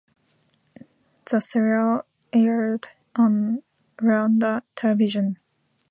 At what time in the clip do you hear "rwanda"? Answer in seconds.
3.99-4.63